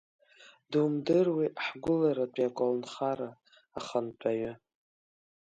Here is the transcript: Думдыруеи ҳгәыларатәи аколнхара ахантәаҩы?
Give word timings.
Думдыруеи 0.71 1.49
ҳгәыларатәи 1.65 2.47
аколнхара 2.47 3.29
ахантәаҩы? 3.77 4.53